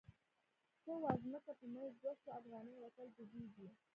[0.83, 3.67] ته وا ځمکه په منځ دوه شوه، افغانی وطن ډوبیږی